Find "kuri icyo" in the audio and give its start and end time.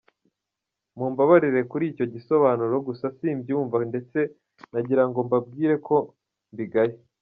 1.71-2.05